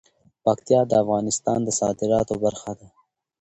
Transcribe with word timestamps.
پکتیا 0.45 0.81
د 0.87 0.91
افغانستان 1.03 1.59
د 1.63 1.69
صادراتو 1.79 2.33
برخه 2.43 2.71
ده. 2.79 2.87